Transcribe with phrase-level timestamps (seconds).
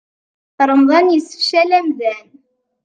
[0.69, 2.27] Remḍan yessefcal amdan.